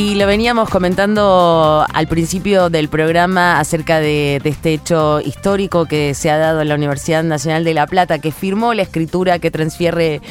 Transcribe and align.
Y 0.00 0.14
lo 0.14 0.26
veníamos 0.26 0.70
comentando 0.70 1.84
al 1.92 2.06
principio 2.08 2.70
del 2.70 2.88
programa 2.88 3.60
acerca 3.60 4.00
de, 4.00 4.40
este 4.42 4.72
hecho 4.72 5.20
histórico 5.20 5.84
que 5.84 6.14
se 6.14 6.30
ha 6.30 6.38
dado 6.38 6.62
en 6.62 6.70
la 6.70 6.76
Universidad 6.76 7.22
Nacional 7.22 7.64
de 7.64 7.74
La 7.74 7.86
Plata, 7.86 8.18
que 8.18 8.32
firmó 8.32 8.72
la 8.72 8.80
escritura 8.80 9.38
que 9.40 9.50
transfiere, 9.50 10.22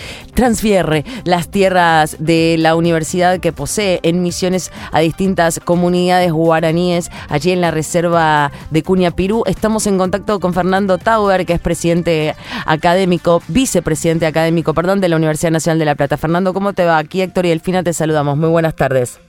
las 1.23 1.50
tierras 1.52 2.16
de 2.18 2.55
la 2.58 2.76
universidad 2.76 3.40
que 3.40 3.52
posee 3.54 4.00
en 4.02 4.23
misiones 4.23 4.71
a 4.91 5.02
distintas 5.02 5.59
comunidades 5.59 6.31
guaraníes 6.31 7.12
allí 7.30 7.52
en 7.52 7.62
la 7.62 7.70
reserva 7.70 8.52
de 8.72 8.81
Cuña 8.81 9.12
Pirú. 9.12 9.44
Estamos 9.45 9.86
en 9.86 9.99
contacto 9.99 10.40
con 10.40 10.55
Fernando 10.55 10.98
Tauber, 10.98 11.45
que 11.45 11.54
es 11.54 11.59
presidente 11.59 12.36
académico, 12.66 13.44
vicepresidente 13.48 14.26
académico, 14.26 14.73
perdón, 14.73 14.99
de 14.99 15.09
la 15.09 15.17
Universidad 15.17 15.52
Nacional 15.52 15.77
de 15.77 15.86
La 15.86 15.94
Plata. 15.94 16.17
Fernando, 16.17 16.55
¿cómo 16.55 16.73
te 16.73 16.86
va? 16.86 16.98
Aquí 16.98 17.22
Héctor 17.22 17.45
y 17.45 17.52
Elfina 17.52 17.84
te 17.84 17.94
saludamos. 17.94 18.36
Muy 18.36 18.49
buenas 18.49 18.76
tardes. 18.76 19.20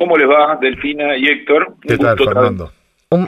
¿Cómo 0.00 0.16
les 0.16 0.26
va, 0.26 0.56
Delfina 0.58 1.14
y 1.18 1.26
Héctor? 1.26 1.74
¿Qué 1.82 1.98
tal, 1.98 2.16
Fernando? 2.16 2.72
Un, 3.10 3.26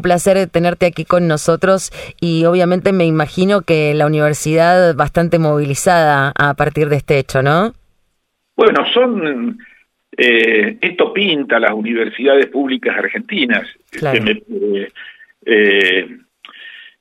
placer 0.00 0.48
tenerte 0.48 0.86
aquí 0.86 1.04
con 1.04 1.28
nosotros 1.28 1.90
y 2.18 2.46
obviamente 2.46 2.94
me 2.94 3.04
imagino 3.04 3.60
que 3.60 3.92
la 3.92 4.06
universidad 4.06 4.94
bastante 4.94 5.38
movilizada 5.38 6.32
a 6.34 6.54
partir 6.54 6.88
de 6.88 6.96
este 6.96 7.18
hecho, 7.18 7.42
¿no? 7.42 7.74
Bueno, 8.56 8.86
son 8.94 9.58
eh, 10.16 10.78
esto 10.80 11.12
pinta 11.12 11.60
las 11.60 11.72
universidades 11.72 12.46
públicas 12.46 12.96
argentinas. 12.96 13.68
Eh, 13.92 14.90
eh, 15.44 16.08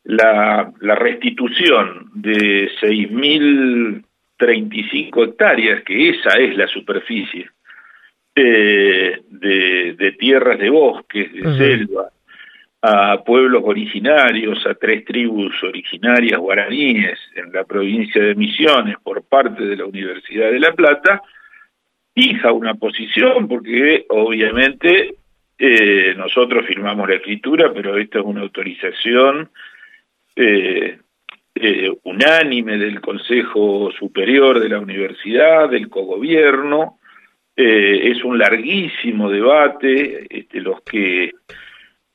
la, 0.04 0.70
la 0.82 0.96
restitución 0.96 2.12
de 2.14 2.70
6.035 2.82 5.30
hectáreas, 5.30 5.82
que 5.86 6.10
esa 6.10 6.32
es 6.32 6.58
la 6.58 6.68
superficie 6.68 7.48
de, 8.42 10.16
tierras 10.20 10.60
de 10.60 10.70
bosques, 10.70 11.32
de 11.34 11.58
selva, 11.58 12.10
a 12.82 13.24
pueblos 13.24 13.64
originarios, 13.66 14.66
a 14.66 14.76
tres 14.76 15.04
tribus 15.06 15.62
originarias 15.64 16.40
guaraníes 16.40 17.20
en 17.36 17.52
la 17.52 17.64
provincia 17.64 18.22
de 18.22 18.36
Misiones 18.36 18.96
por 19.04 19.24
parte 19.24 19.66
de 19.66 19.76
la 19.76 19.86
Universidad 19.86 20.52
de 20.52 20.60
La 20.60 20.74
Plata, 20.74 21.22
fija 22.14 22.52
una 22.52 22.76
posición 22.76 23.48
porque 23.48 24.06
obviamente 24.10 25.16
eh, 25.58 26.14
nosotros 26.16 26.66
firmamos 26.68 27.10
la 27.10 27.16
escritura, 27.16 27.72
pero 27.74 27.98
esta 27.98 28.20
es 28.20 28.26
una 28.26 28.42
autorización 28.42 29.50
eh, 30.36 31.00
eh, 31.56 31.92
unánime 32.04 32.78
del 32.78 33.02
Consejo 33.02 33.92
Superior 33.98 34.60
de 34.60 34.70
la 34.70 34.80
Universidad, 34.80 35.70
del 35.70 35.90
cogobierno, 35.90 37.00
eh, 37.60 38.12
es 38.12 38.24
un 38.24 38.38
larguísimo 38.38 39.32
debate, 39.32 40.28
este, 40.30 40.62
los 40.62 40.80
que 40.82 41.32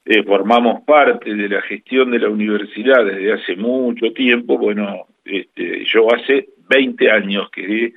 eh, 0.05 0.23
formamos 0.23 0.83
parte 0.83 1.35
de 1.35 1.49
la 1.49 1.61
gestión 1.63 2.13
de 2.13 2.21
la 2.21 2.29
universidad 2.29 3.05
desde 3.05 3.33
hace 3.33 3.57
mucho 3.57 4.13
tiempo, 4.13 4.57
bueno, 4.57 5.09
este, 5.25 5.85
yo 5.85 6.15
hace 6.15 6.51
20 6.69 7.11
años 7.11 7.51
que 7.51 7.93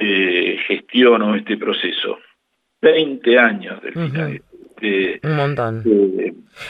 eh, 0.00 0.58
gestiono 0.66 1.36
este 1.36 1.56
proceso. 1.56 2.18
20 2.82 3.38
años 3.38 3.80
del 3.80 3.92
final. 3.92 4.42
un 5.22 5.36
montón. 5.36 5.84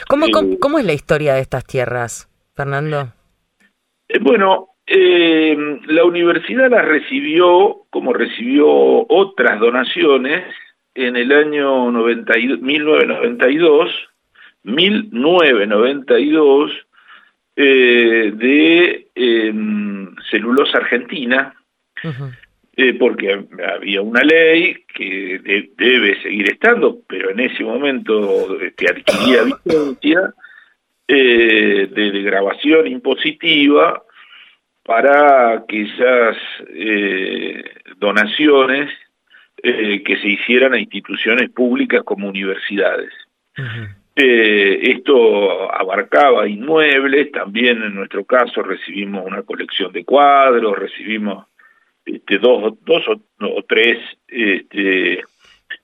¿Cómo, 0.07 0.27
cómo, 0.59 0.77
es 0.77 0.85
la 0.85 0.93
historia 0.93 1.33
de 1.33 1.41
estas 1.41 1.65
tierras, 1.65 2.29
Fernando? 2.55 3.11
bueno, 4.21 4.68
eh, 4.89 5.55
la 5.85 6.03
universidad 6.03 6.71
las 6.71 6.85
recibió, 6.85 7.83
como 7.91 8.11
recibió 8.11 8.67
otras 8.67 9.59
donaciones, 9.59 10.43
en 10.95 11.15
el 11.15 11.31
año 11.31 11.91
1992, 11.91 13.91
1992, 14.63 16.71
eh, 17.55 18.33
de 18.35 19.07
em, 19.13 20.15
celulosa 20.31 20.79
argentina, 20.79 21.53
eh, 22.75 22.95
porque 22.95 23.45
había 23.75 24.01
una 24.01 24.23
ley 24.23 24.83
que 24.93 25.69
debe 25.77 26.19
seguir 26.21 26.51
estando, 26.51 27.01
pero 27.07 27.29
en 27.29 27.41
ese 27.41 27.63
momento 27.63 28.57
que 28.75 28.87
adquiría 28.87 29.43
vigencia, 29.43 30.33
eh, 31.07 31.87
de 31.91 32.21
grabación 32.21 32.87
impositiva, 32.87 34.01
para 34.83 35.53
aquellas 35.53 36.37
eh, 36.69 37.63
donaciones 37.97 38.91
eh, 39.61 40.01
que 40.03 40.17
se 40.17 40.29
hicieran 40.29 40.73
a 40.73 40.79
instituciones 40.79 41.49
públicas 41.49 42.01
como 42.03 42.27
universidades. 42.27 43.11
Eh, 44.15 44.79
esto 44.83 45.71
abarcaba 45.73 46.47
inmuebles, 46.47 47.31
también 47.31 47.83
en 47.83 47.93
nuestro 47.93 48.23
caso 48.23 48.63
recibimos 48.63 49.25
una 49.25 49.43
colección 49.43 49.91
de 49.91 50.05
cuadros, 50.05 50.77
recibimos 50.77 51.45
este, 52.05 52.37
dos, 52.37 52.73
dos 52.85 53.03
o, 53.07 53.63
tres 53.67 53.97
este, 54.27 55.21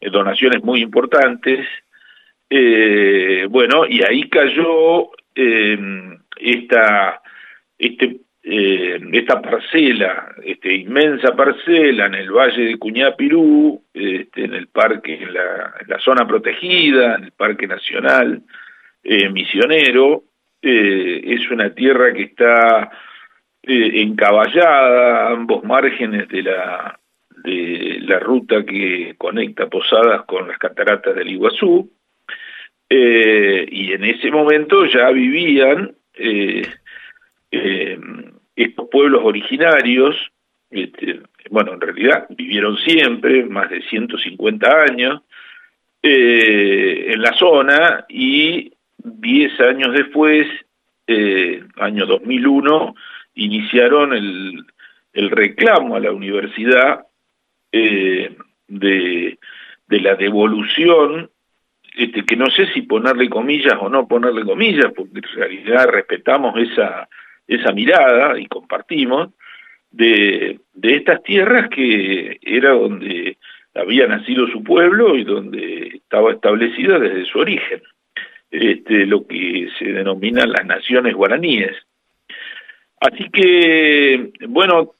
donaciones 0.01 0.63
muy 0.63 0.81
importantes. 0.81 1.67
bueno, 3.49 3.85
y 3.87 4.03
ahí 4.03 4.29
cayó 4.29 5.09
esta, 5.35 7.21
este 7.77 8.24
eh, 8.47 8.99
esta 9.11 9.41
parcela, 9.41 10.35
esta 10.43 10.71
inmensa 10.71 11.35
parcela 11.35 12.05
en 12.05 12.13
el 12.13 12.29
valle 12.29 12.61
de 12.63 12.77
Cuñapirú, 12.77 13.81
este, 13.91 14.43
en 14.43 14.53
el 14.53 14.67
parque, 14.67 15.15
en 15.15 15.33
la, 15.33 15.99
zona 15.99 16.27
protegida, 16.27 17.15
en 17.15 17.23
el 17.23 17.31
Parque 17.31 17.65
Nacional 17.65 18.43
eh, 19.03 19.29
Misionero, 19.29 20.25
eh, 20.61 21.21
es 21.25 21.49
una 21.49 21.73
tierra 21.73 22.13
que 22.13 22.21
está 22.21 22.91
encaballada 23.63 25.29
a 25.29 25.31
ambos 25.31 25.63
márgenes 25.63 26.27
de 26.27 26.43
la, 26.43 26.99
de 27.43 27.97
la 28.01 28.19
ruta 28.19 28.63
que 28.63 29.15
conecta 29.17 29.67
Posadas 29.71 30.23
con 30.25 30.47
las 30.47 30.59
cataratas 30.59 31.15
del 31.15 31.29
Iguazú, 31.29 31.91
y 32.87 33.91
en 33.91 34.03
ese 34.05 34.29
momento 34.29 34.85
ya 34.85 35.09
vivían 35.09 35.95
estos 38.55 38.87
pueblos 38.89 39.21
originarios, 39.23 40.15
este, 40.69 41.21
bueno, 41.49 41.73
en 41.73 41.81
realidad 41.81 42.25
vivieron 42.29 42.77
siempre, 42.77 43.45
más 43.45 43.69
de 43.69 43.81
150 43.83 44.83
años, 44.89 45.21
eh, 46.01 47.13
en 47.13 47.21
la 47.21 47.33
zona 47.33 48.05
y 48.09 48.71
10 48.97 49.59
años 49.61 49.93
después, 49.93 50.47
eh, 51.07 51.63
año 51.77 52.05
2001, 52.05 52.95
iniciaron 53.35 54.13
el, 54.13 54.65
el 55.13 55.29
reclamo 55.29 55.95
a 55.95 55.99
la 55.99 56.11
universidad 56.11 57.05
eh, 57.71 58.35
de, 58.67 59.37
de 59.87 59.99
la 59.99 60.15
devolución 60.15 61.29
este, 61.97 62.25
que 62.25 62.35
no 62.35 62.47
sé 62.47 62.67
si 62.73 62.81
ponerle 62.81 63.29
comillas 63.29 63.75
o 63.79 63.89
no 63.89 64.07
ponerle 64.07 64.43
comillas, 64.43 64.91
porque 64.95 65.19
en 65.19 65.35
realidad 65.35 65.87
respetamos 65.87 66.57
esa 66.59 67.07
esa 67.47 67.71
mirada 67.71 68.39
y 68.39 68.47
compartimos 68.47 69.29
de, 69.91 70.59
de 70.73 70.95
estas 70.95 71.23
tierras 71.23 71.69
que 71.69 72.39
era 72.41 72.71
donde 72.71 73.37
había 73.73 74.07
nacido 74.07 74.47
su 74.47 74.63
pueblo 74.63 75.15
y 75.15 75.23
donde 75.23 75.87
estaba 75.95 76.31
establecida 76.31 76.97
desde 76.97 77.25
su 77.25 77.39
origen, 77.39 77.81
este, 78.51 79.05
lo 79.05 79.27
que 79.27 79.69
se 79.77 79.85
denominan 79.85 80.51
las 80.51 80.65
naciones 80.65 81.13
guaraníes. 81.13 81.75
Así 82.99 83.29
que, 83.29 84.31
bueno, 84.47 84.93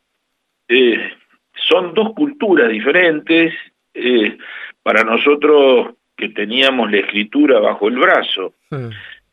eh, 0.68 1.12
son 1.56 1.94
dos 1.94 2.14
culturas 2.14 2.70
diferentes. 2.70 3.54
Eh, 3.94 4.38
para 4.84 5.04
nosotros 5.04 5.96
que 6.16 6.30
teníamos 6.30 6.92
la 6.92 6.98
escritura 6.98 7.60
bajo 7.60 7.88
el 7.88 7.98
brazo 7.98 8.54
mm. 8.70 8.90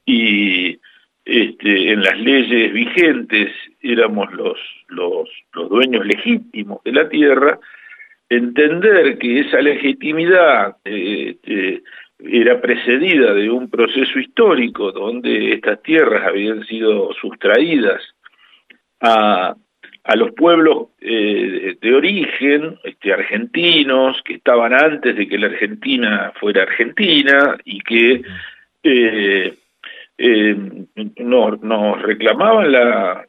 y 0.06 0.78
este, 1.24 1.92
en 1.92 2.02
las 2.02 2.18
leyes 2.18 2.72
vigentes 2.72 3.52
éramos 3.80 4.32
los, 4.32 4.58
los, 4.88 5.28
dueños 5.68 6.04
legítimos 6.04 6.82
de 6.84 6.92
la 6.92 7.08
tierra, 7.08 7.58
entender 8.28 9.18
que 9.18 9.40
esa 9.40 9.60
legitimidad 9.60 10.76
este, 10.84 11.82
era 12.18 12.60
precedida 12.60 13.34
de 13.34 13.50
un 13.50 13.70
proceso 13.70 14.18
histórico 14.18 14.92
donde 14.92 15.52
estas 15.54 15.82
tierras 15.82 16.26
habían 16.26 16.64
sido 16.66 17.12
sustraídas 17.14 18.02
a, 19.00 19.54
a 20.04 20.16
los 20.16 20.32
pueblos 20.32 20.88
eh, 21.00 21.76
de 21.80 21.94
origen, 21.94 22.78
este, 22.84 23.12
argentinos, 23.12 24.20
que 24.24 24.34
estaban 24.34 24.72
antes 24.72 25.16
de 25.16 25.28
que 25.28 25.38
la 25.38 25.46
Argentina 25.46 26.32
fuera 26.40 26.62
Argentina 26.62 27.56
y 27.64 27.80
que 27.80 28.22
eh, 30.24 30.56
eh, 30.94 31.10
nos, 31.16 31.60
nos, 31.62 32.00
reclamaban 32.00 32.70
la, 32.70 33.26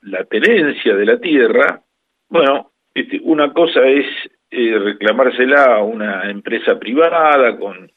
la, 0.00 0.24
tenencia 0.24 0.96
de 0.96 1.04
la 1.04 1.18
tierra, 1.20 1.82
bueno, 2.30 2.72
este, 2.94 3.20
una 3.22 3.52
cosa 3.52 3.86
es 3.86 4.06
eh, 4.50 4.78
reclamársela 4.78 5.74
a 5.74 5.82
una 5.82 6.30
empresa 6.30 6.78
privada 6.78 7.58
con, 7.58 7.92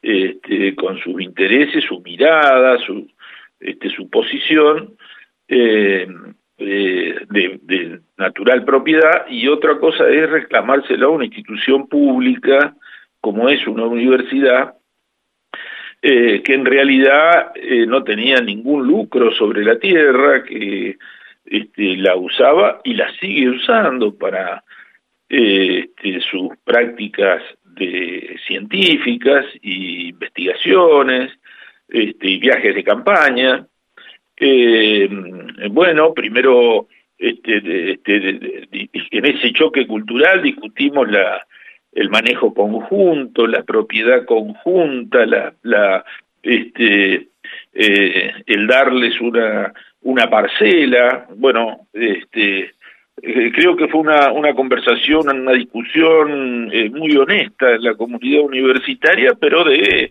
este, 0.00 0.76
con 0.76 0.96
sus 0.98 1.20
intereses, 1.20 1.82
su 1.82 2.00
mirada, 2.02 2.78
su, 2.86 3.10
este, 3.58 3.90
su 3.90 4.08
posición 4.08 4.96
eh, 5.48 6.06
de, 6.58 7.58
de, 7.62 8.00
natural 8.16 8.64
propiedad, 8.64 9.26
y 9.28 9.48
otra 9.48 9.80
cosa 9.80 10.08
es 10.08 10.30
reclamársela 10.30 11.06
a 11.06 11.08
una 11.08 11.24
institución 11.24 11.88
pública 11.88 12.76
como 13.20 13.48
es 13.48 13.66
una 13.66 13.86
universidad, 13.86 14.74
eh, 16.04 16.42
que 16.42 16.54
en 16.54 16.64
realidad 16.64 17.52
eh, 17.54 17.86
no 17.86 18.02
tenía 18.02 18.40
ningún 18.40 18.84
lucro 18.88 19.30
sobre 19.30 19.64
la 19.64 19.78
tierra, 19.78 20.42
que 20.42 20.98
este, 21.44 21.96
la 21.96 22.16
usaba 22.16 22.80
y 22.82 22.94
la 22.94 23.08
sigue 23.20 23.50
usando 23.50 24.12
para 24.12 24.64
eh, 25.28 25.90
este, 25.96 26.20
sus 26.22 26.56
prácticas 26.64 27.40
científicas 28.46 29.46
y 29.62 30.08
investigaciones 30.08 31.30
este, 31.88 32.28
y 32.28 32.38
viajes 32.38 32.74
de 32.74 32.84
campaña. 32.84 33.66
bueno, 35.70 36.12
primero 36.14 36.88
en 37.18 37.38
ese 39.24 39.52
choque 39.52 39.86
cultural 39.86 40.42
discutimos 40.42 41.08
la, 41.10 41.46
el 41.92 42.10
manejo 42.10 42.54
conjunto, 42.54 43.46
la 43.46 43.62
propiedad 43.62 44.24
conjunta, 44.24 45.26
la, 45.26 45.54
la 45.62 46.04
este, 46.42 47.28
eh, 47.74 48.32
el 48.46 48.66
darles 48.66 49.20
una, 49.20 49.72
una 50.02 50.28
parcela, 50.28 51.26
bueno, 51.36 51.86
este, 51.92 52.72
eh, 53.22 53.52
creo 53.54 53.76
que 53.76 53.88
fue 53.88 54.00
una, 54.00 54.32
una 54.32 54.54
conversación, 54.54 55.28
una 55.28 55.52
discusión 55.52 56.70
eh, 56.72 56.90
muy 56.90 57.16
honesta 57.16 57.74
en 57.74 57.82
la 57.82 57.94
comunidad 57.94 58.42
universitaria, 58.42 59.34
pero 59.38 59.64
de 59.64 60.10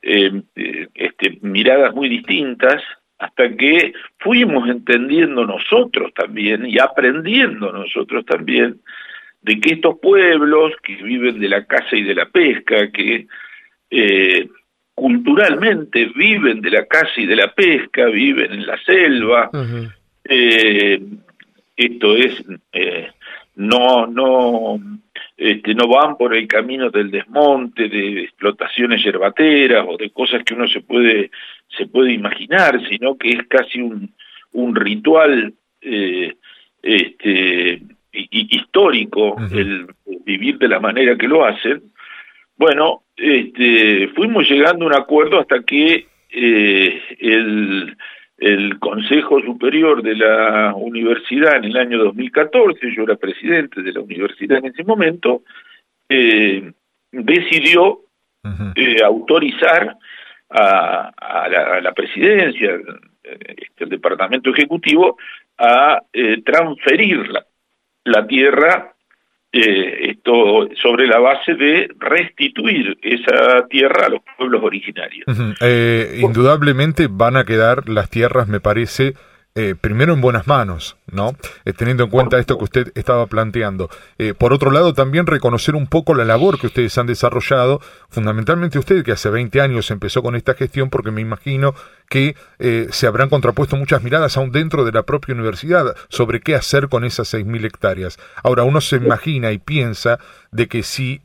este, 0.00 1.38
miradas 1.42 1.94
muy 1.94 2.08
distintas, 2.08 2.82
hasta 3.18 3.50
que 3.56 3.92
fuimos 4.18 4.68
entendiendo 4.68 5.44
nosotros 5.44 6.12
también 6.14 6.64
y 6.66 6.78
aprendiendo 6.78 7.72
nosotros 7.72 8.24
también 8.24 8.80
de 9.48 9.60
que 9.60 9.74
estos 9.76 9.98
pueblos 9.98 10.74
que 10.82 10.96
viven 10.96 11.40
de 11.40 11.48
la 11.48 11.64
caza 11.64 11.96
y 11.96 12.02
de 12.02 12.14
la 12.14 12.26
pesca, 12.26 12.90
que 12.92 13.26
eh, 13.90 14.46
culturalmente 14.94 16.04
viven 16.14 16.60
de 16.60 16.70
la 16.70 16.84
caza 16.84 17.12
y 17.16 17.24
de 17.24 17.36
la 17.36 17.54
pesca, 17.54 18.04
viven 18.06 18.52
en 18.52 18.66
la 18.66 18.76
selva, 18.84 19.50
eh, 20.24 21.00
esto 21.74 22.14
es, 22.14 22.44
eh, 22.72 23.08
no, 23.56 24.06
no, 24.06 24.78
este, 25.34 25.74
no 25.74 25.88
van 25.88 26.18
por 26.18 26.34
el 26.34 26.46
camino 26.46 26.90
del 26.90 27.10
desmonte, 27.10 27.88
de 27.88 28.24
explotaciones 28.24 29.02
yerbateras 29.02 29.86
o 29.88 29.96
de 29.96 30.10
cosas 30.10 30.44
que 30.44 30.52
uno 30.52 30.68
se 30.68 30.82
puede, 30.82 31.30
se 31.74 31.86
puede 31.86 32.12
imaginar, 32.12 32.86
sino 32.90 33.16
que 33.16 33.30
es 33.30 33.46
casi 33.48 33.80
un, 33.80 34.12
un 34.52 34.76
ritual 34.76 35.54
eh, 35.80 36.34
este, 36.82 37.80
histórico 38.30 39.36
el 39.52 39.86
vivir 40.24 40.58
de 40.58 40.68
la 40.68 40.80
manera 40.80 41.16
que 41.16 41.28
lo 41.28 41.44
hacen, 41.44 41.82
bueno, 42.56 43.02
este, 43.16 44.08
fuimos 44.14 44.48
llegando 44.48 44.84
a 44.84 44.88
un 44.88 44.94
acuerdo 44.94 45.40
hasta 45.40 45.62
que 45.62 46.06
eh, 46.30 47.02
el, 47.20 47.96
el 48.38 48.78
Consejo 48.78 49.40
Superior 49.40 50.02
de 50.02 50.16
la 50.16 50.74
Universidad 50.74 51.56
en 51.56 51.64
el 51.64 51.76
año 51.76 51.98
2014, 51.98 52.80
yo 52.96 53.04
era 53.04 53.16
presidente 53.16 53.82
de 53.82 53.92
la 53.92 54.00
universidad 54.00 54.58
en 54.58 54.66
ese 54.66 54.84
momento, 54.84 55.42
eh, 56.08 56.72
decidió 57.12 58.00
eh, 58.74 59.02
autorizar 59.04 59.96
a, 60.50 61.12
a, 61.16 61.48
la, 61.48 61.76
a, 61.76 61.80
la, 61.80 61.92
presidencia, 61.92 62.78
este, 63.22 63.84
el 63.84 63.90
departamento 63.90 64.50
ejecutivo, 64.50 65.16
a 65.58 66.00
eh, 66.12 66.42
transferirla 66.42 67.44
la 68.04 68.26
tierra 68.26 68.94
eh, 69.50 70.10
esto 70.10 70.68
sobre 70.82 71.06
la 71.06 71.18
base 71.20 71.54
de 71.54 71.88
restituir 71.98 72.98
esa 73.00 73.66
tierra 73.68 74.06
a 74.06 74.08
los 74.10 74.20
pueblos 74.36 74.62
originarios. 74.62 75.24
eh, 75.60 76.20
indudablemente 76.20 77.08
van 77.10 77.36
a 77.36 77.44
quedar 77.44 77.88
las 77.88 78.10
tierras, 78.10 78.46
me 78.48 78.60
parece, 78.60 79.14
eh, 79.60 79.74
primero 79.74 80.12
en 80.12 80.20
buenas 80.20 80.46
manos, 80.46 80.96
¿no? 81.10 81.34
Eh, 81.64 81.72
teniendo 81.72 82.04
en 82.04 82.10
cuenta 82.10 82.38
esto 82.38 82.56
que 82.56 82.62
usted 82.62 82.92
estaba 82.94 83.26
planteando. 83.26 83.90
Eh, 84.16 84.32
por 84.32 84.52
otro 84.52 84.70
lado, 84.70 84.94
también 84.94 85.26
reconocer 85.26 85.74
un 85.74 85.88
poco 85.88 86.14
la 86.14 86.24
labor 86.24 86.60
que 86.60 86.68
ustedes 86.68 86.96
han 86.96 87.08
desarrollado, 87.08 87.80
fundamentalmente 88.08 88.78
usted, 88.78 89.02
que 89.02 89.10
hace 89.10 89.30
20 89.30 89.60
años 89.60 89.90
empezó 89.90 90.22
con 90.22 90.36
esta 90.36 90.54
gestión, 90.54 90.90
porque 90.90 91.10
me 91.10 91.22
imagino 91.22 91.74
que 92.08 92.36
se 92.90 93.06
habrán 93.06 93.28
contrapuesto 93.28 93.76
muchas 93.76 94.02
miradas 94.02 94.36
aún 94.36 94.50
dentro 94.50 94.84
de 94.84 94.92
la 94.92 95.02
propia 95.02 95.34
universidad 95.34 95.94
sobre 96.08 96.40
qué 96.40 96.54
hacer 96.54 96.88
con 96.88 97.04
esas 97.04 97.34
6.000 97.34 97.66
hectáreas. 97.66 98.18
Ahora, 98.42 98.62
uno 98.62 98.80
se 98.80 98.96
imagina 98.96 99.50
y 99.50 99.58
piensa 99.58 100.18
de 100.50 100.68
que 100.68 100.82
si 100.82 101.20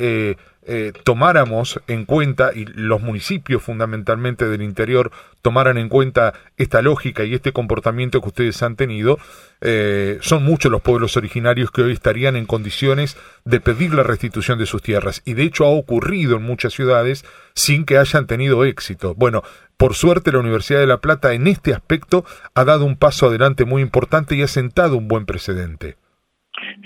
eh, 0.68 0.94
tomáramos 1.04 1.81
en 1.88 2.06
cuenta, 2.06 2.51
y 2.56 2.65
los 2.65 3.01
municipios 3.01 3.62
fundamentalmente 3.63 4.48
del 4.48 4.62
interior 4.62 5.12
tomaran 5.42 5.77
en 5.77 5.89
cuenta 5.89 6.33
esta 6.57 6.81
lógica 6.81 7.24
y 7.24 7.33
este 7.33 7.51
comportamiento 7.51 8.21
que 8.21 8.30
ustedes 8.30 8.63
han 8.63 8.75
tenido, 8.75 9.18
eh, 9.62 10.18
son 10.21 10.44
muchos 10.44 10.71
los 10.71 10.81
pueblos 10.81 11.18
originarios 11.18 11.71
que 11.71 11.81
hoy 11.81 11.92
estarían 11.92 12.36
en 12.36 12.45
condiciones 12.45 13.18
de 13.45 13.60
pedir 13.60 13.94
la 13.94 14.04
restitución 14.04 14.57
de 14.57 14.65
sus 14.65 14.81
tierras. 14.81 15.21
Y 15.25 15.33
de 15.33 15.44
hecho 15.44 15.65
ha 15.65 15.69
ocurrido 15.69 16.38
en 16.38 16.44
muchas 16.44 16.74
ciudades 16.74 17.25
sin 17.56 17.86
que 17.86 17.98
hayan 17.98 18.27
tenido 18.27 18.63
éxito. 18.65 19.15
Bueno, 19.15 19.44
por 19.77 19.95
suerte 19.95 20.31
la 20.31 20.39
Universidad 20.39 20.80
de 20.80 20.88
La 20.88 21.01
Plata 21.01 21.33
en 21.33 21.48
este 21.48 21.74
aspecto 21.74 22.25
ha 22.56 22.63
dado 22.63 22.86
un 22.86 22.95
paso 22.95 23.27
adelante 23.27 23.65
muy 23.65 23.81
importante 23.81 24.36
y 24.36 24.42
ha 24.44 24.48
sentado 24.48 24.98
un 24.98 25.07
buen 25.07 25.25
precedente. 25.25 25.95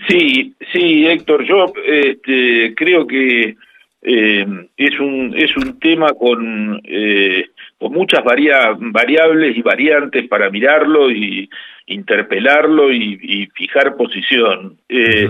Sí, 0.08 0.56
sí, 0.72 1.06
Héctor, 1.06 1.46
yo 1.46 1.74
este, 1.86 2.74
creo 2.76 3.06
que 3.06 3.56
eh, 4.02 4.46
es 4.78 5.00
un 5.00 5.34
es 5.36 5.56
un 5.58 5.80
tema 5.80 6.10
con 6.14 6.80
eh, 6.84 7.50
con 7.80 7.94
muchas 7.94 8.24
variables 8.24 9.58
y 9.58 9.62
variantes 9.62 10.28
para 10.28 10.50
mirarlo 10.50 11.10
y 11.10 11.50
interpelarlo 11.88 12.92
y, 12.92 13.48
fijar 13.56 13.96
posición. 13.96 14.78
Eh, 14.88 15.28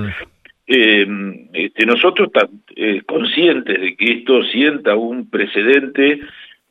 este, 0.66 1.86
nosotros 1.86 2.28
estamos 2.28 2.62
conscientes 3.06 3.80
de 3.80 3.96
que 3.96 4.12
esto 4.12 4.44
sienta 4.44 4.96
un 4.96 5.30
precedente 5.30 6.20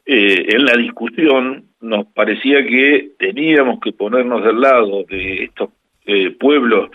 en 0.05 0.65
la 0.65 0.77
discusión, 0.77 1.65
nos 1.81 2.07
parecía 2.09 2.65
que 2.67 3.13
teníamos 3.19 3.81
que 3.81 3.93
ponernos 3.93 4.45
del 4.45 4.61
lado 4.61 5.05
de 5.09 5.45
estos 5.45 5.71
pueblos 6.39 6.91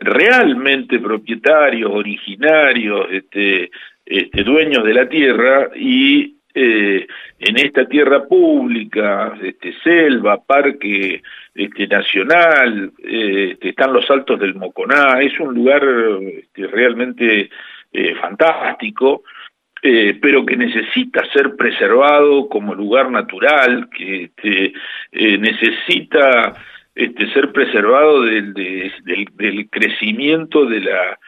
realmente 0.00 0.98
propietarios, 0.98 1.90
originarios, 1.92 3.06
este, 3.10 3.70
este, 4.10 4.42
dueños 4.42 4.82
de 4.82 4.92
la 4.92 5.08
tierra 5.08 5.70
y 5.76 6.34
eh, 6.52 7.06
en 7.38 7.56
esta 7.58 7.86
tierra 7.86 8.24
pública, 8.24 9.38
este, 9.40 9.72
selva, 9.84 10.42
parque 10.44 11.22
este, 11.54 11.86
nacional, 11.86 12.90
eh, 13.04 13.56
están 13.60 13.92
los 13.92 14.10
altos 14.10 14.40
del 14.40 14.56
Moconá, 14.56 15.20
es 15.20 15.38
un 15.38 15.54
lugar 15.54 15.86
realmente 16.56 17.50
eh, 17.92 18.14
fantástico, 18.16 19.22
pero 19.80 20.44
que 20.44 20.56
necesita 20.56 21.24
ser 21.32 21.54
preservado 21.56 22.48
como 22.48 22.74
lugar 22.74 23.10
natural, 23.10 23.88
que 23.96 24.30
necesita 25.12 26.54
ser 27.32 27.52
preservado 27.52 28.24
del 28.24 29.68
crecimiento 29.70 30.66
de 30.66 30.80
la 30.80 31.18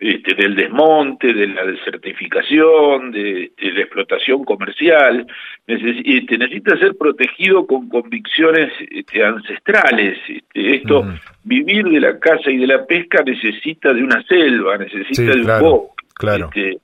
este, 0.00 0.34
del 0.34 0.56
desmonte, 0.56 1.34
de 1.34 1.46
la 1.48 1.62
desertificación, 1.66 3.12
de, 3.12 3.52
la 3.60 3.80
explotación 3.82 4.44
comercial, 4.44 5.26
este, 5.66 6.38
necesita 6.38 6.78
ser 6.78 6.96
protegido 6.96 7.66
con 7.66 7.86
convicciones 7.90 8.72
este, 8.90 9.22
ancestrales. 9.22 10.18
Este, 10.26 10.76
esto, 10.76 11.06
vivir 11.44 11.84
de 11.84 12.00
la 12.00 12.18
caza 12.18 12.50
y 12.50 12.56
de 12.56 12.66
la 12.66 12.86
pesca 12.86 13.22
necesita 13.22 13.92
de 13.92 14.02
una 14.02 14.22
selva, 14.22 14.78
necesita 14.78 15.34
de 15.34 15.42
un 15.42 15.60
bosque. 15.60 16.04
Claro. 16.14 16.46
Este, 16.46 16.78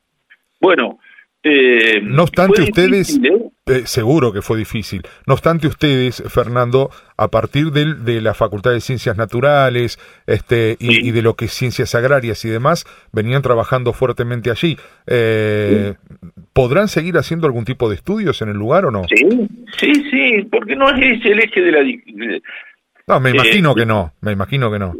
bueno, 0.61 0.99
eh, 1.49 2.01
no 2.03 2.25
obstante, 2.25 2.61
ustedes, 2.63 3.21
eh, 3.67 3.83
seguro 3.85 4.33
que 4.33 4.43
fue 4.43 4.59
difícil. 4.59 5.03
No 5.29 5.35
obstante, 5.35 5.69
ustedes, 5.69 6.21
Fernando, 6.29 6.91
a 7.17 7.29
partir 7.29 7.71
de, 7.71 7.95
de 7.95 8.21
la 8.21 8.35
Facultad 8.35 8.73
de 8.73 8.81
Ciencias 8.81 9.17
Naturales 9.17 9.97
este, 10.27 10.77
y, 10.81 11.13
de 11.13 11.23
lo 11.23 11.35
que 11.35 11.45
es 11.45 11.53
ciencias 11.53 11.95
agrarias 11.95 12.45
y 12.45 12.49
demás, 12.49 12.85
venían 13.13 13.43
trabajando 13.43 13.93
fuertemente 13.93 14.51
allí. 14.51 14.77
Eh, 15.07 15.95
¿Podrán 16.53 16.89
seguir 16.89 17.17
haciendo 17.17 17.47
algún 17.47 17.65
tipo 17.65 17.89
de 17.89 17.95
estudios 17.95 18.43
en 18.43 18.49
el 18.49 18.57
lugar 18.57 18.85
o 18.87 18.91
no? 18.91 19.05
Sí, 19.05 19.49
sí, 19.79 19.93
sí, 20.11 20.49
porque 20.51 20.75
no 20.75 20.91
es 20.91 21.25
el 21.25 21.39
eje 21.39 21.61
de 21.61 21.71
la... 21.71 21.85
No, 23.07 23.21
me 23.21 23.31
imagino 23.31 23.73
que 23.77 23.87
no, 23.87 24.15
me 24.21 24.33
imagino 24.33 24.73
que 24.73 24.81
no. 24.81 24.95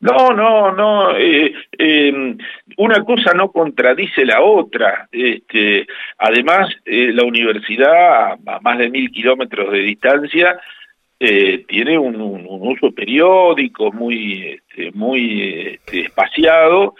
No, 0.00 0.30
no, 0.32 0.72
no. 0.72 1.16
Eh, 1.16 1.52
eh, 1.78 2.36
una 2.78 3.04
cosa 3.04 3.32
no 3.34 3.50
contradice 3.50 4.24
la 4.24 4.40
otra. 4.40 5.08
Este, 5.10 5.86
además, 6.16 6.72
eh, 6.84 7.10
la 7.12 7.24
universidad, 7.24 8.38
a 8.46 8.60
más 8.60 8.78
de 8.78 8.88
mil 8.88 9.10
kilómetros 9.10 9.72
de 9.72 9.80
distancia, 9.80 10.60
eh, 11.18 11.64
tiene 11.66 11.98
un, 11.98 12.14
uso 12.48 12.92
periódico 12.92 13.90
muy, 13.90 14.44
este, 14.44 14.92
muy 14.92 15.72
este, 15.74 16.02
espaciado 16.02 16.94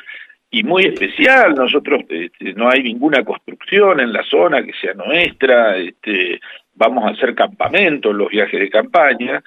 y 0.50 0.64
muy 0.64 0.82
especial. 0.86 1.54
Nosotros 1.54 2.02
este, 2.08 2.54
no 2.54 2.68
hay 2.68 2.82
ninguna 2.82 3.24
construcción 3.24 4.00
en 4.00 4.12
la 4.12 4.24
zona 4.24 4.64
que 4.64 4.72
sea 4.80 4.94
nuestra. 4.94 5.76
Este, 5.76 6.40
vamos 6.74 7.04
a 7.04 7.10
hacer 7.10 7.36
campamentos, 7.36 8.12
los 8.12 8.30
viajes 8.30 8.58
de 8.58 8.68
campaña. 8.68 9.44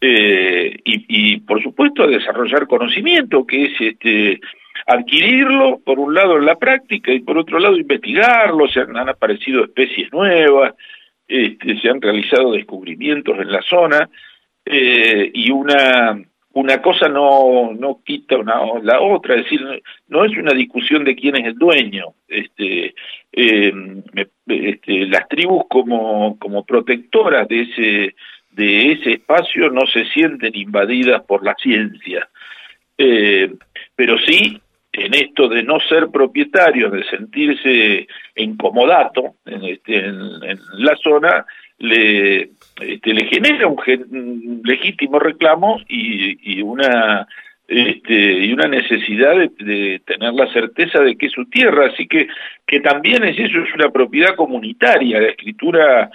Eh, 0.00 0.78
y, 0.82 1.04
y, 1.08 1.40
por 1.40 1.62
supuesto 1.62 2.06
desarrollar 2.06 2.66
conocimiento, 2.66 3.46
que 3.46 3.64
es 3.66 3.80
este, 3.80 4.40
adquirirlo, 4.86 5.80
por 5.84 5.98
un 5.98 6.14
lado 6.14 6.36
en 6.36 6.46
la 6.46 6.56
práctica 6.56 7.12
y 7.12 7.20
por 7.20 7.38
otro 7.38 7.58
lado 7.58 7.76
investigarlo, 7.76 8.68
se 8.68 8.80
han, 8.80 8.96
aparecido 9.08 9.64
especies 9.64 10.12
nuevas, 10.12 10.74
este, 11.26 11.78
se 11.80 11.88
han 11.88 12.00
realizado 12.00 12.52
descubrimientos 12.52 13.38
en 13.38 13.50
la 13.50 13.62
zona 13.62 14.08
eh, 14.64 15.30
y 15.32 15.50
una 15.50 16.18
una 16.54 16.80
cosa 16.80 17.08
no 17.08 17.72
no 17.72 18.00
quita 18.04 18.38
una 18.38 18.60
la 18.82 19.00
otra, 19.00 19.34
es 19.34 19.44
decir, 19.44 19.60
no 20.08 20.24
es 20.24 20.36
una 20.36 20.52
discusión 20.52 21.04
de 21.04 21.16
quién 21.16 21.36
es 21.36 21.46
el 21.46 21.58
dueño. 21.58 22.14
Este, 22.28 22.94
eh, 23.32 23.72
este, 24.46 25.06
las 25.06 25.28
tribus 25.28 25.64
como 25.68 26.38
como 26.38 26.64
protectoras 26.64 27.48
de 27.48 27.62
ese 27.62 28.14
de 28.52 28.92
ese 28.92 29.12
espacio 29.14 29.68
no 29.70 29.84
se 29.86 30.04
sienten 30.06 30.54
invadidas 30.54 31.22
por 31.24 31.44
la 31.44 31.56
ciencia. 31.56 32.28
Eh, 32.96 33.52
pero 33.96 34.16
sí, 34.18 34.60
en 34.94 35.14
esto 35.14 35.48
de 35.48 35.62
no 35.62 35.80
ser 35.80 36.08
propietarios, 36.08 36.92
de 36.92 37.04
sentirse 37.04 38.06
incomodato 38.36 39.34
en, 39.44 39.64
este, 39.64 39.96
en, 39.96 40.40
la 40.78 40.96
zona, 40.96 41.44
le, 41.78 42.50
este, 42.80 43.12
le 43.12 43.26
genera 43.26 43.66
un, 43.66 44.62
legítimo 44.64 45.18
reclamo 45.18 45.80
y, 45.88 46.54
y 46.56 46.62
una 46.62 47.26
este, 47.66 48.44
y 48.44 48.52
una 48.52 48.68
necesidad 48.68 49.36
de, 49.36 50.00
tener 50.04 50.34
la 50.34 50.52
certeza 50.52 51.00
de 51.00 51.16
que 51.16 51.26
es 51.26 51.32
su 51.32 51.46
tierra, 51.46 51.86
así 51.86 52.06
que 52.06 52.28
que 52.66 52.80
también 52.80 53.24
es 53.24 53.38
eso 53.38 53.60
es 53.62 53.74
una 53.74 53.90
propiedad 53.90 54.36
comunitaria. 54.36 55.20
La 55.20 55.28
escritura 55.28 56.10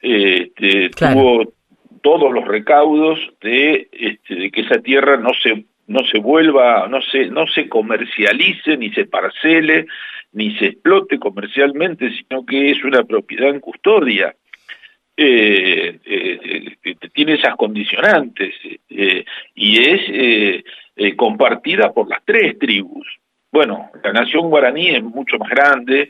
este, 0.00 0.90
tuvo 0.90 1.52
todos 2.00 2.32
los 2.32 2.46
recaudos 2.46 3.18
de, 3.40 3.88
este, 3.90 4.34
de 4.36 4.50
que 4.50 4.60
esa 4.60 4.80
tierra 4.80 5.16
no 5.16 5.30
se 5.42 5.64
no 5.86 6.04
se 6.04 6.18
vuelva, 6.18 6.86
no 6.88 7.00
se, 7.02 7.26
no 7.26 7.46
se 7.46 7.68
comercialice, 7.68 8.76
ni 8.76 8.90
se 8.92 9.06
parcele, 9.06 9.86
ni 10.32 10.56
se 10.56 10.66
explote 10.66 11.18
comercialmente, 11.18 12.10
sino 12.10 12.44
que 12.44 12.70
es 12.70 12.84
una 12.84 13.04
propiedad 13.04 13.50
en 13.50 13.60
custodia. 13.60 14.34
Eh, 15.16 16.00
eh, 16.04 16.76
eh 16.82 16.94
tiene 17.12 17.34
esas 17.34 17.54
condicionantes 17.54 18.52
y 18.88 19.78
es 19.78 21.14
compartida 21.16 21.92
por 21.92 22.08
las 22.08 22.24
tres 22.24 22.58
tribus. 22.58 23.06
Bueno, 23.52 23.90
la 24.02 24.12
nación 24.12 24.50
guaraní 24.50 24.88
es 24.88 25.02
mucho 25.04 25.38
más 25.38 25.48
grande 25.48 26.08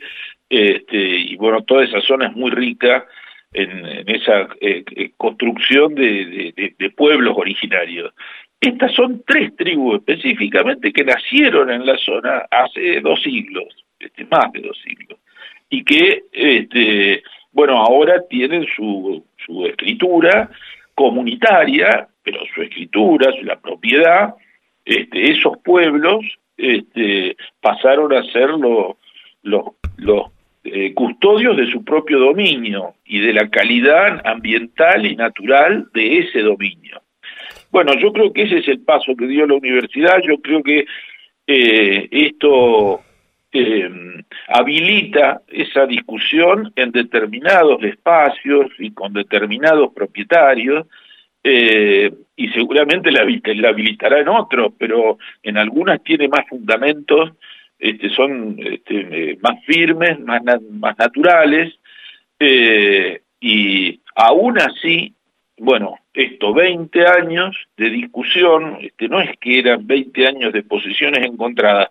este, 0.49 0.97
y 0.97 1.35
bueno, 1.35 1.63
toda 1.63 1.83
esa 1.83 2.01
zona 2.01 2.27
es 2.27 2.35
muy 2.35 2.49
rica 2.49 3.05
en, 3.53 4.09
esa 4.09 4.47
construcción 5.17 5.95
de, 5.95 6.93
pueblos 6.95 7.35
originarios. 7.37 8.13
Estas 8.65 8.93
son 8.93 9.21
tres 9.27 9.55
tribus 9.55 9.97
específicamente 9.97 10.91
que 10.91 11.03
nacieron 11.03 11.69
en 11.69 11.85
la 11.85 11.95
zona 11.99 12.47
hace 12.49 12.99
dos 12.99 13.21
siglos, 13.21 13.65
este, 13.99 14.25
más 14.25 14.51
de 14.53 14.61
dos 14.61 14.75
siglos, 14.83 15.19
y 15.69 15.83
que, 15.83 16.23
este, 16.31 17.21
bueno, 17.51 17.77
ahora 17.77 18.23
tienen 18.27 18.65
su, 18.75 19.23
escritura 19.69 20.49
comunitaria, 20.95 22.07
pero 22.23 22.39
su 22.55 22.63
escritura, 22.63 23.29
la 23.43 23.59
propiedad, 23.59 24.33
este, 24.83 25.31
esos 25.31 25.59
pueblos 25.59 26.25
pasaron 27.61 28.13
a 28.13 28.23
ser 28.31 28.49
los 29.43 30.31
eh, 30.63 30.91
custodios 30.95 31.55
de 31.55 31.69
su 31.69 31.83
propio 31.83 32.17
dominio 32.17 32.95
y 33.05 33.19
de 33.19 33.31
la 33.31 33.47
calidad 33.47 34.25
ambiental 34.25 35.05
y 35.05 35.15
natural 35.15 35.87
de 35.93 36.17
ese 36.17 36.39
dominio. 36.39 37.04
Bueno, 37.75 37.93
yo 37.99 38.13
creo 38.13 38.31
que 38.31 38.43
ese 38.43 38.59
es 38.59 38.69
el 38.69 38.79
paso 38.79 39.17
que 39.17 39.27
dio 39.27 39.45
la 39.45 39.55
universidad, 39.55 40.21
yo 40.25 40.37
creo 40.37 40.63
que 40.63 40.85
eh, 41.45 42.07
esto 42.09 43.01
eh, 43.51 43.89
habilita 44.47 45.41
esa 45.49 45.85
discusión 45.85 46.71
en 46.77 46.93
determinados 46.93 47.83
espacios 47.83 48.67
y 48.79 48.91
con 48.91 49.11
determinados 49.11 49.91
propietarios, 49.93 50.87
y 51.43 52.47
seguramente 52.53 53.11
la, 53.11 53.23
habilitará 53.69 54.21
en 54.21 54.29
otros, 54.29 54.71
pero 54.77 55.17
en 55.43 55.57
algunas 55.57 56.01
tiene 56.01 56.29
más 56.29 56.47
fundamentos 56.47 57.33
este, 57.77 58.09
son 58.11 58.55
este, 58.57 59.31
eh, 59.31 59.37
más 59.41 59.61
firmes, 59.65 60.17
más, 60.21 60.41
más 60.71 60.97
naturales, 60.97 61.73
eh, 62.39 63.19
y 63.41 63.99
aún 64.15 64.59
así, 64.61 65.13
bueno, 65.57 65.99
esto, 66.15 66.53
20 66.53 67.05
años 67.07 67.55
de 67.77 67.89
discusión, 67.89 68.77
este, 68.81 69.07
no 69.07 69.19
es 69.19 69.37
que 69.39 69.59
eran 69.59 69.85
20 69.85 70.27
años 70.27 70.53
de 70.53 70.63
posiciones 70.63 71.25
encontradas, 71.25 71.89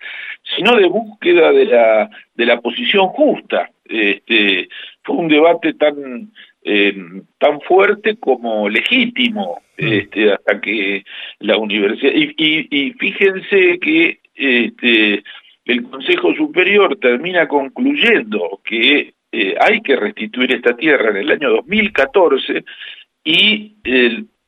sino 0.57 0.77
de 0.77 0.87
búsqueda 0.87 1.53
de 1.53 1.67
la, 1.67 2.11
de 2.35 2.47
la 2.47 2.61
posición 2.61 3.09
justa. 3.09 3.71
Este, 3.85 4.69
fue 5.03 5.17
un 5.17 5.29
debate 5.29 5.75
tan, 5.75 6.31
eh, 6.65 6.97
tan 7.39 7.61
fuerte 7.61 8.17
como 8.17 8.69
legítimo, 8.69 9.61
mm. 9.79 9.93
este, 9.93 10.33
hasta 10.33 10.61
que 10.61 11.05
la 11.41 11.59
universidad, 11.59 12.13
y, 12.15 12.35
y, 12.37 12.69
y 12.71 12.93
fíjense 12.95 13.79
que 13.79 14.21
este, 14.35 15.23
el 15.67 15.83
Consejo 15.85 16.35
Superior 16.35 16.97
termina 16.97 17.47
concluyendo 17.47 18.61
que 18.65 19.15
eh, 19.33 19.55
hay 19.61 19.81
que 19.81 19.97
restituir 19.97 20.53
esta 20.53 20.77
tierra 20.77 21.11
en 21.11 21.17
el 21.17 21.31
año 21.31 21.51
2014 21.51 22.65
y 23.25 23.75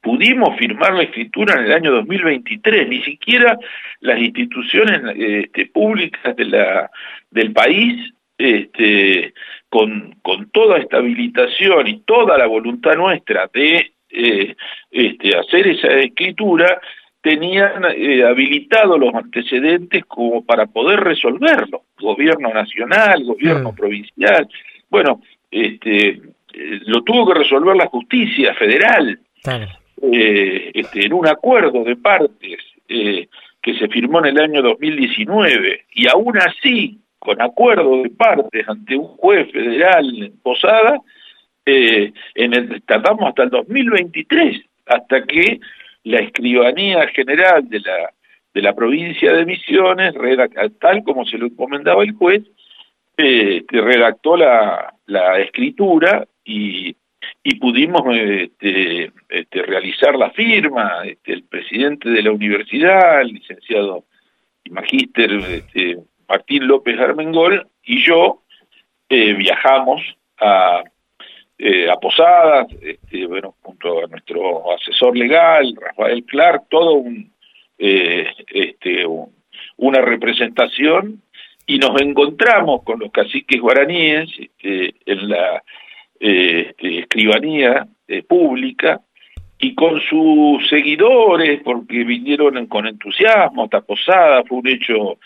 pudimos 0.06 0.56
firmar 0.56 0.94
la 0.94 1.02
escritura 1.02 1.54
en 1.54 1.66
el 1.66 1.72
año 1.72 1.90
2023, 1.92 2.88
ni 2.88 3.02
siquiera 3.02 3.58
las 4.00 4.20
instituciones 4.20 5.02
este, 5.16 5.66
públicas 5.66 6.36
de 6.36 6.44
la, 6.44 6.90
del 7.30 7.52
país, 7.52 8.12
este, 8.38 9.34
con, 9.68 10.14
con 10.22 10.50
toda 10.50 10.78
esta 10.78 10.98
habilitación 10.98 11.88
y 11.88 12.00
toda 12.00 12.38
la 12.38 12.46
voluntad 12.46 12.94
nuestra 12.94 13.50
de 13.52 13.92
eh, 14.10 14.54
este, 14.90 15.36
hacer 15.36 15.66
esa 15.66 15.88
escritura, 15.94 16.80
tenían 17.20 17.82
eh, 17.96 18.22
habilitados 18.22 19.00
los 19.00 19.12
antecedentes 19.12 20.04
como 20.04 20.44
para 20.44 20.66
poder 20.66 21.00
resolverlo, 21.00 21.82
gobierno 21.98 22.50
nacional, 22.50 23.24
gobierno 23.24 23.72
mm. 23.72 23.74
provincial, 23.74 24.48
bueno, 24.88 25.20
este, 25.50 26.20
eh, 26.56 26.80
lo 26.86 27.02
tuvo 27.02 27.26
que 27.26 27.38
resolver 27.38 27.76
la 27.76 27.86
justicia 27.86 28.54
federal, 28.54 29.18
eh, 30.02 30.70
este, 30.74 31.06
en 31.06 31.12
un 31.12 31.26
acuerdo 31.26 31.84
de 31.84 31.96
partes 31.96 32.58
que 32.88 33.74
se 33.78 33.88
firmó 33.88 34.20
en 34.20 34.36
el 34.36 34.40
año 34.40 34.62
2019, 34.62 35.86
y 35.92 36.08
aún 36.08 36.38
así, 36.38 36.98
con 37.18 37.42
acuerdo 37.42 38.02
de 38.02 38.10
partes 38.10 38.68
ante 38.68 38.96
un 38.96 39.06
juez 39.06 39.50
federal 39.50 40.22
en 40.22 40.38
Posada, 40.40 41.00
en 41.64 42.54
el, 42.54 42.82
tardamos 42.82 43.28
hasta 43.28 43.42
el 43.42 43.50
2023, 43.50 44.62
hasta 44.86 45.24
que 45.24 45.58
la 46.04 46.20
escribanía 46.20 47.08
general 47.08 47.68
de 47.68 47.80
la 47.80 48.10
de 48.56 48.62
la 48.62 48.74
provincia 48.74 49.34
de 49.34 49.44
Misiones, 49.44 50.14
tal 50.80 51.04
como 51.04 51.26
se 51.26 51.36
lo 51.36 51.44
encomendaba 51.44 52.02
el 52.02 52.14
juez, 52.14 52.42
eh, 53.18 53.62
redactó 53.68 54.34
la, 54.34 54.94
la 55.04 55.38
escritura 55.40 56.26
y, 56.46 56.96
y 57.42 57.54
pudimos 57.56 58.02
este, 58.16 59.10
este, 59.28 59.62
realizar 59.62 60.14
la 60.14 60.30
firma, 60.30 61.02
este, 61.04 61.32
el 61.32 61.42
presidente 61.42 62.08
de 62.08 62.22
la 62.22 62.30
universidad, 62.30 63.20
el 63.20 63.28
licenciado 63.28 64.04
y 64.64 64.70
magíster 64.70 65.32
este, 65.32 65.98
Martín 66.28 66.66
López 66.66 66.98
Armengol 66.98 67.66
y 67.84 68.02
yo 68.02 68.42
eh, 69.08 69.34
viajamos 69.34 70.02
a, 70.38 70.84
eh, 71.58 71.90
a 71.90 71.96
Posadas, 71.96 72.68
este, 72.80 73.26
bueno, 73.26 73.56
junto 73.62 74.04
a 74.04 74.06
nuestro 74.06 74.72
asesor 74.72 75.16
legal, 75.16 75.74
Rafael 75.80 76.24
Clark, 76.24 76.68
todo 76.68 76.94
un, 76.94 77.32
eh, 77.78 78.28
este, 78.48 79.04
una 79.76 80.00
representación 80.00 81.22
y 81.66 81.78
nos 81.78 82.00
encontramos 82.00 82.84
con 82.84 83.00
los 83.00 83.10
caciques 83.10 83.60
guaraníes 83.60 84.28
este, 84.38 84.94
en 85.06 85.28
la 85.28 85.62
eh, 86.20 86.66
este, 86.70 86.98
escribanía 87.00 87.86
pública 88.28 89.00
y 89.58 89.74
con 89.74 90.00
sus 90.00 90.68
seguidores, 90.68 91.60
porque 91.64 92.04
vinieron 92.04 92.66
con 92.66 92.86
entusiasmo 92.86 93.64
hasta 93.64 93.80
Posada, 93.80 94.44
fue 94.44 94.58
un 94.58 94.68
hecho 94.68 95.18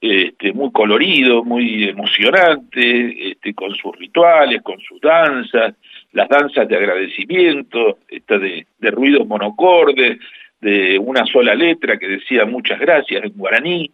este, 0.00 0.52
muy 0.52 0.72
colorido, 0.72 1.44
muy 1.44 1.84
emocionante, 1.84 3.30
este, 3.30 3.54
con 3.54 3.74
sus 3.76 3.96
rituales, 3.96 4.60
con 4.62 4.80
sus 4.80 5.00
danzas, 5.00 5.74
las 6.12 6.28
danzas 6.28 6.68
de 6.68 6.76
agradecimiento, 6.76 7.98
esta 8.08 8.36
de, 8.38 8.66
ruidos 8.80 9.26
monocordes, 9.26 10.18
de 10.60 10.98
una 10.98 11.24
sola 11.26 11.54
letra 11.54 11.98
que 11.98 12.08
decía 12.08 12.44
muchas 12.44 12.80
gracias 12.80 13.22
en 13.24 13.32
guaraní. 13.32 13.92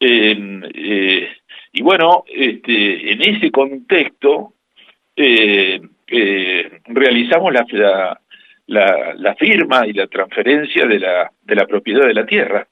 Eh, 0.00 1.28
y 1.72 1.82
bueno, 1.82 2.24
este, 2.32 3.12
en 3.12 3.22
ese 3.22 3.52
contexto 3.52 4.54
eh, 5.18 5.80
eh, 6.06 6.80
realizamos 6.86 7.52
la, 7.52 7.66
la, 8.66 9.14
la, 9.16 9.34
firma 9.34 9.86
y 9.86 9.92
la 9.92 10.06
transferencia 10.06 10.86
de 10.86 11.00
la, 11.00 11.30
de 11.42 11.54
la 11.56 11.66
propiedad 11.66 12.06
de 12.06 12.14
la 12.14 12.24
tierra. 12.24 12.66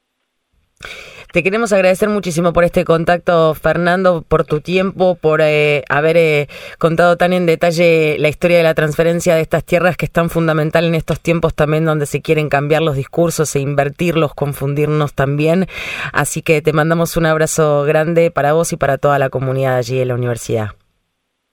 Te 1.32 1.42
queremos 1.42 1.72
agradecer 1.72 2.08
muchísimo 2.08 2.52
por 2.52 2.64
este 2.64 2.84
contacto, 2.84 3.52
Fernando, 3.54 4.22
por 4.22 4.44
tu 4.44 4.60
tiempo, 4.60 5.16
por 5.16 5.40
eh, 5.42 5.82
haber 5.88 6.16
eh, 6.16 6.48
contado 6.78 7.16
tan 7.16 7.32
en 7.32 7.46
detalle 7.46 8.16
la 8.18 8.28
historia 8.28 8.58
de 8.58 8.62
la 8.62 8.74
transferencia 8.74 9.34
de 9.34 9.42
estas 9.42 9.64
tierras 9.64 9.96
que 9.96 10.06
es 10.06 10.12
tan 10.12 10.30
fundamental 10.30 10.84
en 10.84 10.94
estos 10.94 11.20
tiempos 11.20 11.52
también 11.52 11.84
donde 11.84 12.06
se 12.06 12.22
quieren 12.22 12.48
cambiar 12.48 12.80
los 12.80 12.96
discursos 12.96 13.54
e 13.56 13.60
invertirlos, 13.60 14.34
confundirnos 14.34 15.14
también. 15.14 15.66
Así 16.12 16.42
que 16.42 16.62
te 16.62 16.72
mandamos 16.72 17.16
un 17.16 17.26
abrazo 17.26 17.82
grande 17.82 18.30
para 18.30 18.52
vos 18.52 18.72
y 18.72 18.76
para 18.76 18.96
toda 18.96 19.18
la 19.18 19.28
comunidad 19.28 19.76
allí 19.76 20.00
en 20.00 20.08
la 20.08 20.14
universidad. 20.14 20.70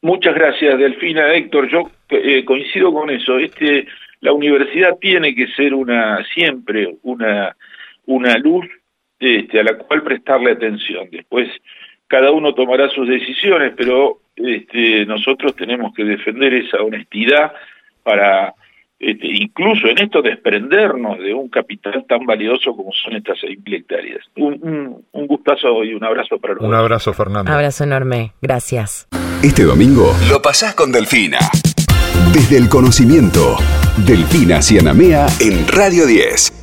Muchas 0.04 0.36
gracias, 0.36 0.78
Delfina, 0.78 1.34
Héctor. 1.34 1.70
Yo 1.70 1.90
eh, 2.10 2.44
coincido 2.44 2.94
con 2.94 3.10
eso. 3.10 3.38
Este, 3.38 3.88
la 4.20 4.34
universidad 4.34 4.98
tiene 5.00 5.34
que 5.34 5.48
ser 5.48 5.74
una 5.74 6.24
siempre 6.26 6.96
una 7.04 7.56
una 8.06 8.38
luz 8.38 8.66
este, 9.18 9.62
a 9.62 9.64
la 9.64 9.78
cual 9.78 10.04
prestarle 10.04 10.52
atención. 10.52 11.08
Después 11.10 11.50
cada 12.08 12.32
uno 12.32 12.54
tomará 12.54 12.90
sus 12.90 13.08
decisiones, 13.08 13.74
pero 13.78 14.20
este, 14.36 15.06
nosotros 15.06 15.56
tenemos 15.56 15.94
que 15.94 16.04
defender 16.04 16.54
esa 16.54 16.82
honestidad 16.82 17.54
para 18.04 18.54
este, 19.00 19.28
incluso 19.28 19.88
en 19.88 20.00
esto 20.00 20.22
desprendernos 20.22 21.18
de 21.20 21.34
un 21.34 21.48
capital 21.48 22.06
tan 22.10 22.26
valioso 22.26 22.76
como 22.76 22.92
son 22.92 23.16
estas 23.16 23.40
seis 23.40 23.58
hectáreas. 23.66 24.26
Un, 24.36 25.06
un, 25.14 25.28
gustazo 25.28 25.82
y 25.86 25.94
un 25.94 26.04
abrazo 26.04 26.38
para 26.40 26.56
los 26.56 26.64
Un 26.64 26.74
abrazo, 26.74 27.14
Fernando. 27.14 27.50
Un 27.50 27.56
abrazo 27.56 27.86
enorme. 27.86 28.34
Gracias. 28.42 29.08
Este 29.44 29.64
domingo 29.64 30.16
lo 30.30 30.42
pasás 30.42 30.74
con 30.74 30.94
Delfina. 30.94 31.38
Desde 32.32 32.56
el 32.56 32.70
conocimiento, 32.70 33.58
Delfina 33.98 34.62
Cianamea 34.62 35.28
en 35.42 35.68
Radio 35.68 36.06
10. 36.06 36.54